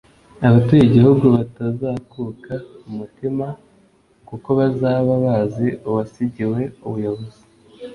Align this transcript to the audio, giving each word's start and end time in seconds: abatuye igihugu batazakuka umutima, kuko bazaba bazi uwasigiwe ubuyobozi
abatuye 0.47 0.81
igihugu 0.85 1.25
batazakuka 1.35 2.53
umutima, 2.89 3.45
kuko 4.29 4.49
bazaba 4.59 5.11
bazi 5.25 5.67
uwasigiwe 5.87 6.61
ubuyobozi 6.85 7.41